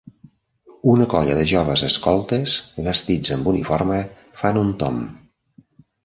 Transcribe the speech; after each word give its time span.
Una 0.91 1.05
colla 1.09 1.33
de 1.39 1.41
joves 1.49 1.83
escoltes 1.87 2.55
vestits 2.87 3.33
amb 3.35 3.49
uniforme 3.51 3.99
fa 4.41 4.51
un 4.63 4.73
tomb. 4.85 5.05